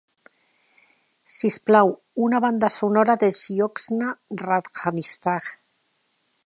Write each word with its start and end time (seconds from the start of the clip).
Sisplau, 1.33 1.91
una 2.29 2.41
banda 2.47 2.71
sonora 2.77 3.17
de 3.25 3.31
Jyotsna 3.41 4.09
Radhakrishnan 4.45 5.55